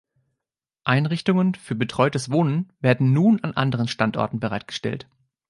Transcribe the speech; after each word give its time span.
Einrichtungen 0.83 1.53
für 1.53 1.75
betreutes 1.75 2.31
Wohnen 2.31 2.73
werden 2.79 3.13
nun 3.13 3.39
an 3.43 3.51
anderen 3.51 3.87
Standorten 3.87 4.39
bereitgestellt. 4.39 5.07